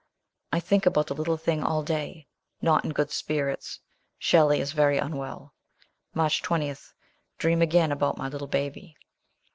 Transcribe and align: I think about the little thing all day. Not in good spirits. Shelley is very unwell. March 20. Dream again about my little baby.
I 0.51 0.59
think 0.59 0.87
about 0.87 1.05
the 1.05 1.13
little 1.13 1.37
thing 1.37 1.61
all 1.61 1.83
day. 1.83 2.25
Not 2.59 2.83
in 2.83 2.89
good 2.91 3.11
spirits. 3.11 3.81
Shelley 4.17 4.59
is 4.59 4.71
very 4.71 4.97
unwell. 4.97 5.53
March 6.15 6.41
20. 6.41 6.75
Dream 7.37 7.61
again 7.61 7.91
about 7.91 8.17
my 8.17 8.27
little 8.27 8.47
baby. 8.47 8.95